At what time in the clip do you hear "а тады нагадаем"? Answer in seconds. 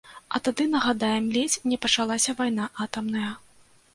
0.37-1.27